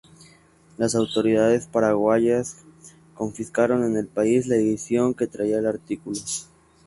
Las 0.79 0.95
autoridades 0.95 1.67
paraguayas 1.67 2.63
confiscaron 3.13 3.83
en 3.85 3.97
el 3.97 4.07
país 4.07 4.47
la 4.47 4.55
edición 4.55 5.13
que 5.13 5.27
traía 5.27 5.59
el 5.59 5.67
artículo. 5.67 6.17